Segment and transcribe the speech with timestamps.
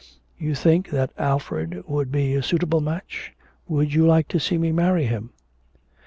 [0.39, 3.33] 'You think that Alfred would be a suitable match?
[3.67, 5.29] Would you like to see me marry him?'